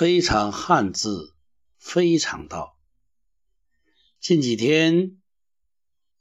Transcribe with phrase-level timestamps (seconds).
[0.00, 1.34] 非常汉字，
[1.76, 2.78] 非常道。
[4.18, 5.20] 近几天，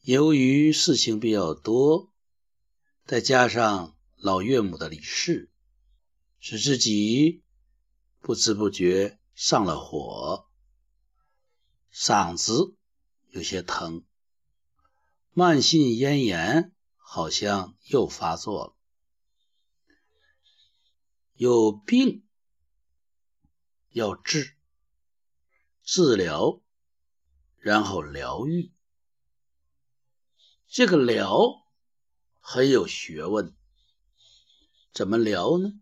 [0.01, 2.11] 由于事情比较多，
[3.05, 5.49] 再加上老岳母的离世，
[6.41, 7.41] 使自己
[8.19, 10.49] 不知不觉上了火，
[11.93, 12.75] 嗓子
[13.29, 14.03] 有些疼，
[15.31, 18.75] 慢性咽炎好像又发作了，
[21.35, 22.25] 有病。
[23.91, 24.55] 要治、
[25.83, 26.61] 治疗，
[27.57, 28.71] 然后疗愈。
[30.67, 31.65] 这个疗
[32.39, 33.55] 很有学问，
[34.91, 35.79] 怎么疗呢？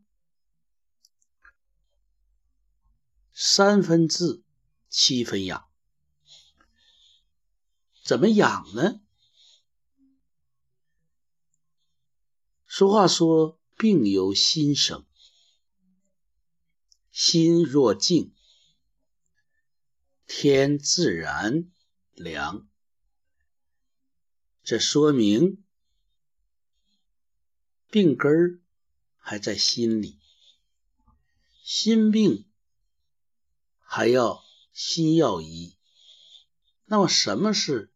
[3.33, 4.43] 三分治，
[4.89, 5.67] 七分养。
[8.03, 9.01] 怎么养呢？
[12.65, 15.05] 俗话说：“病由心生。”
[17.19, 18.31] 心若静，
[20.27, 21.71] 天自然
[22.13, 22.69] 凉。
[24.61, 25.63] 这说明
[27.89, 28.61] 病根儿
[29.17, 30.19] 还在心里，
[31.63, 32.47] 心病
[33.79, 35.75] 还要心药医。
[36.85, 37.91] 那么，什么是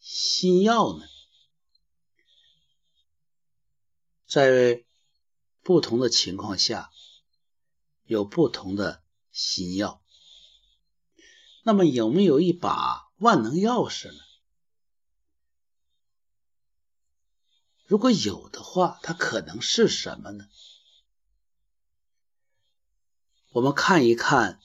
[0.00, 1.06] 心药呢？
[4.26, 4.84] 在
[5.62, 6.90] 不同的情况下。
[8.04, 9.02] 有不同的
[9.32, 10.02] 心药，
[11.62, 14.18] 那么有没有一把万能钥匙呢？
[17.86, 20.48] 如果有的话，它可能是什么呢？
[23.50, 24.60] 我们看一看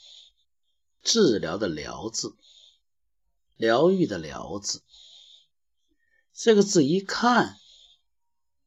[1.03, 2.35] “治疗”的“疗”字，
[3.55, 4.83] 疗愈的“疗”字，
[6.33, 7.59] 这个字一看，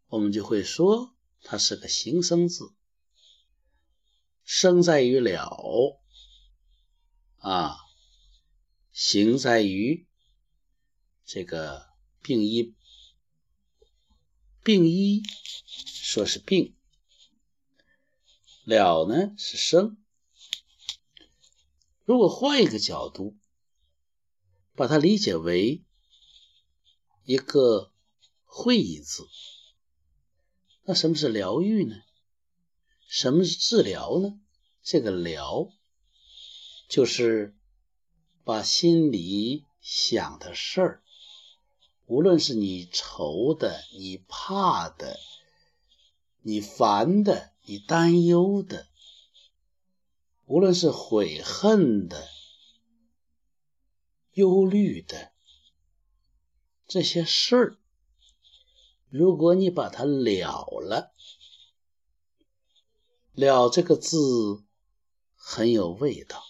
[0.07, 2.73] 我们就会说它是个形声字。
[4.55, 5.99] 生在于了
[7.39, 7.79] 啊，
[8.93, 10.07] 行在于
[11.25, 11.89] 这个
[12.21, 12.75] 病医，
[14.63, 15.23] 病医
[15.87, 16.77] 说是病
[18.65, 19.97] 了呢是生。
[22.05, 23.35] 如果换一个角度，
[24.75, 25.83] 把它理解为
[27.25, 27.91] 一个
[28.45, 29.27] 会意字，
[30.83, 32.03] 那什么是疗愈呢？
[33.09, 34.39] 什么是治疗呢？
[34.83, 35.69] 这个疗，
[36.89, 37.55] 就是
[38.45, 41.03] 把心里想的事儿，
[42.07, 45.19] 无论是你愁的、你怕的、
[46.41, 48.89] 你烦的、你担忧的，
[50.47, 52.29] 无论是悔恨的、
[54.33, 55.31] 忧虑的
[56.89, 57.79] 这些事儿，
[59.09, 61.13] 如果你把它了了。
[63.35, 64.63] 了这个字
[65.45, 66.45] 很有味道，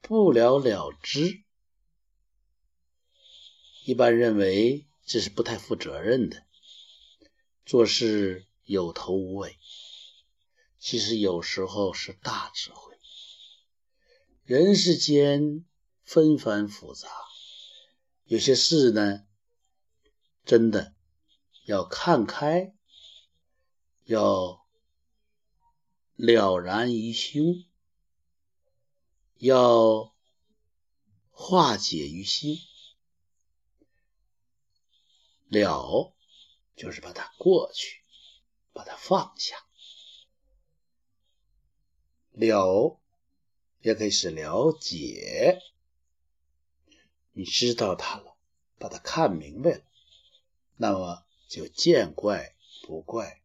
[0.00, 1.42] 不了了之，
[3.84, 6.46] 一般认为这是不太负责任的，
[7.66, 9.58] 做事有头无尾。
[10.78, 12.96] 其实有时候是大智慧。
[14.44, 15.64] 人世间
[16.04, 17.08] 纷繁复杂，
[18.24, 19.26] 有些事呢，
[20.44, 20.94] 真的
[21.64, 22.72] 要看开。
[24.04, 24.61] 要
[26.16, 27.64] 了然于胸，
[29.36, 30.14] 要
[31.30, 32.58] 化解于心。
[35.48, 36.14] 了，
[36.76, 38.00] 就是把它过去，
[38.72, 39.56] 把它放下。
[42.30, 43.00] 了，
[43.80, 45.60] 也可以是了解。
[47.32, 48.36] 你知道它了，
[48.78, 49.84] 把它看明白了，
[50.76, 53.42] 那么就见怪不怪。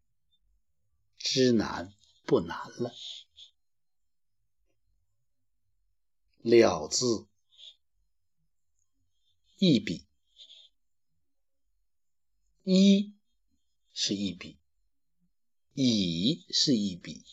[1.18, 1.94] 知难
[2.28, 2.94] 不难了。
[6.42, 7.26] 了字
[9.58, 10.06] 一笔，
[12.64, 13.16] 一
[13.94, 14.60] 是一笔，
[15.74, 17.24] 乙是一笔。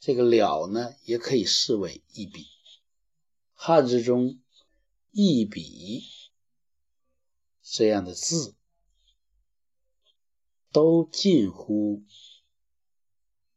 [0.00, 2.48] 这个了呢，也可以视为一笔。
[3.52, 4.40] 汉字中
[5.10, 6.02] 一笔
[7.62, 8.56] 这样的字，
[10.72, 12.02] 都近乎。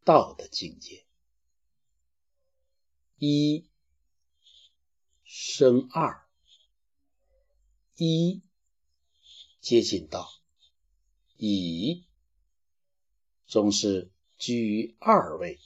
[0.09, 1.05] 道的境界，
[3.19, 3.69] 一
[5.23, 6.27] 生二，
[7.95, 8.41] 一
[9.61, 10.27] 接近道，
[11.37, 12.07] 乙
[13.45, 15.59] 总是居于二位，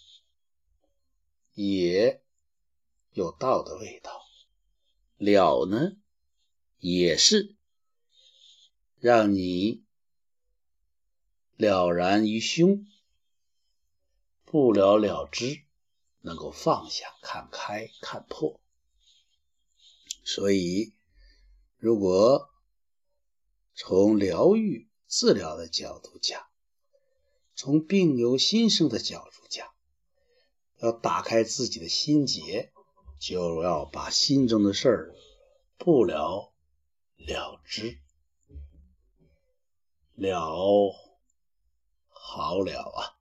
[1.54, 2.22] 也
[3.14, 4.26] 有道的味道。
[5.16, 5.96] 了呢，
[6.80, 7.56] 也是
[9.00, 9.86] 让你
[11.56, 12.86] 了然于胸。
[14.54, 15.64] 不了了之，
[16.22, 18.62] 能够放下、看开、看破。
[20.24, 20.94] 所以，
[21.78, 22.52] 如果
[23.74, 26.46] 从疗愈、治疗的角度讲，
[27.56, 29.74] 从病由心生的角度讲，
[30.78, 32.72] 要打开自己的心结，
[33.18, 35.16] 就要把心中的事儿
[35.80, 36.54] 不了
[37.16, 37.98] 了之，
[40.14, 40.94] 了
[42.08, 43.13] 好了啊，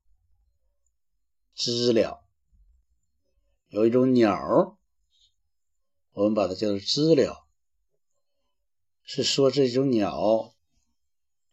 [1.63, 2.25] 知了。
[3.69, 4.77] 有一种鸟，
[6.11, 7.47] 我们把它叫做知了，
[9.05, 10.55] 是说这种鸟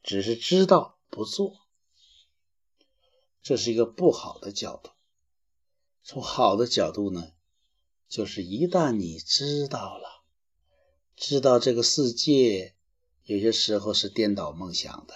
[0.01, 1.59] 只是知道不做。
[3.43, 4.89] 这是一个不好的角度。
[6.01, 7.33] 从好的角度呢，
[8.07, 10.23] 就是一旦你知道了，
[11.15, 12.75] 知道这个世界
[13.25, 15.13] 有些时候是颠倒梦想的，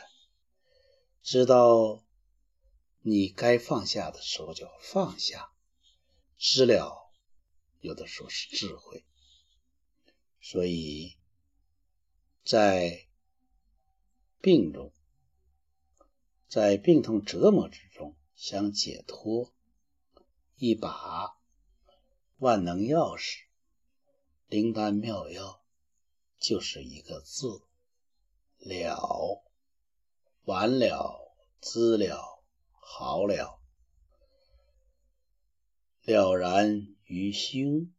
[1.23, 2.02] 知道
[3.05, 5.51] 你该放下的时候就放下，
[6.37, 7.11] 知了
[7.81, 9.05] 有的时候是智慧。
[10.41, 11.17] 所以，
[12.43, 13.07] 在
[14.41, 14.91] 病中，
[16.47, 18.15] 在病痛折磨之中。
[18.35, 19.53] 想解脱，
[20.57, 21.37] 一把
[22.39, 23.43] 万能钥匙，
[24.47, 25.63] 灵丹妙药，
[26.39, 27.61] 就是一个字：
[28.57, 29.43] 了。
[30.43, 32.32] 完了，知了，
[32.85, 33.59] 好了，
[36.01, 37.93] 了然于心，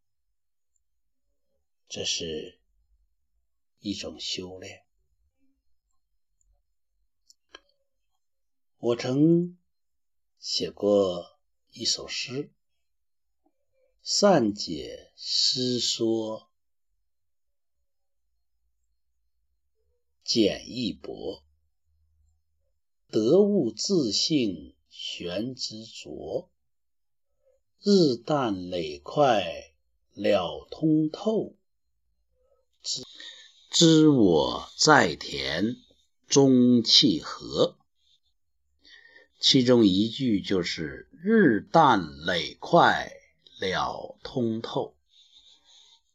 [1.87, 2.59] 这是
[3.79, 4.85] 一种修炼。
[8.77, 9.57] 我曾。
[10.37, 11.39] 写过
[11.71, 12.51] 一首诗，
[14.03, 16.51] 善解诗说
[20.23, 21.43] 简易薄，
[23.15, 26.49] 得物自性玄之着，
[27.81, 29.71] 日啖累快
[30.13, 31.55] 了通透，
[32.83, 33.03] 知
[33.71, 35.77] 知我在田
[36.27, 37.77] 中气和。
[39.39, 43.13] 其中一句就是“日啖累快
[43.61, 44.93] 了通透”，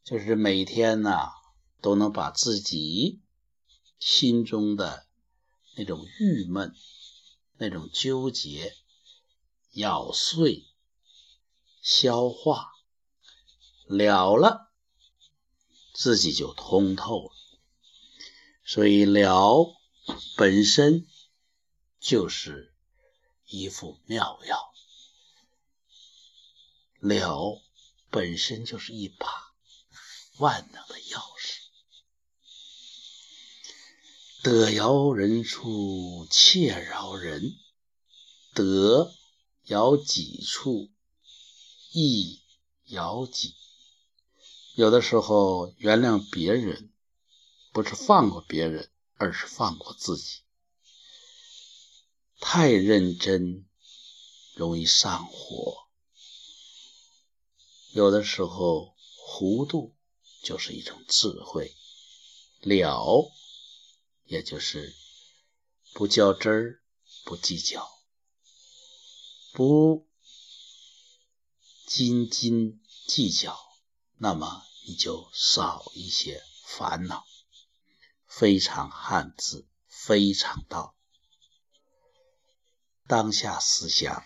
[0.04, 1.30] 就是每天呢
[1.80, 3.20] 都能把自己
[3.98, 5.06] 心中的
[5.80, 6.74] 那种郁闷、
[7.56, 8.76] 那种纠结
[9.72, 10.66] 咬碎、
[11.80, 12.70] 消化
[13.86, 14.70] 了了，
[15.94, 17.32] 自己就通透了。
[18.62, 19.74] 所以了
[20.36, 21.06] 本身
[21.98, 22.68] 就是。
[23.52, 24.72] 一副妙药，
[27.00, 27.60] 了
[28.08, 29.26] 本身就是一把
[30.38, 31.59] 万能的钥匙。
[34.42, 37.58] 得饶人处且饶人，
[38.54, 39.12] 得
[39.64, 40.90] 饶己处
[41.92, 42.40] 亦
[42.86, 43.54] 饶己。
[44.74, 46.90] 有的时候原谅别人，
[47.70, 50.38] 不是放过别人，而是放过自己。
[52.38, 53.68] 太认真
[54.54, 55.86] 容易上火，
[57.92, 59.94] 有的时候糊涂
[60.42, 61.74] 就是一种智慧，
[62.62, 63.30] 了
[64.30, 64.94] 也就是
[65.92, 66.80] 不较真儿，
[67.24, 67.90] 不计较，
[69.52, 70.06] 不
[71.84, 73.58] 斤斤计较，
[74.18, 77.26] 那么你就少一些烦恼。
[78.24, 80.94] 非常汉字，非常道。
[83.08, 84.24] 当下思想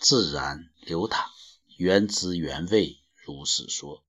[0.00, 1.30] 自然流淌，
[1.78, 4.03] 原汁原味，如是说。